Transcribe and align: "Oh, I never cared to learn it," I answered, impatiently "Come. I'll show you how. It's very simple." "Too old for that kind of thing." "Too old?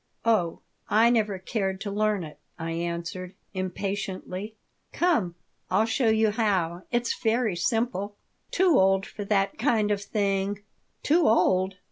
"Oh, 0.25 0.61
I 0.89 1.11
never 1.11 1.37
cared 1.37 1.79
to 1.81 1.91
learn 1.91 2.23
it," 2.23 2.39
I 2.57 2.71
answered, 2.71 3.35
impatiently 3.53 4.55
"Come. 4.91 5.35
I'll 5.69 5.85
show 5.85 6.09
you 6.09 6.31
how. 6.31 6.85
It's 6.89 7.13
very 7.21 7.55
simple." 7.55 8.15
"Too 8.49 8.79
old 8.79 9.05
for 9.05 9.23
that 9.25 9.59
kind 9.59 9.91
of 9.91 10.01
thing." 10.01 10.63
"Too 11.03 11.27
old? 11.29 11.75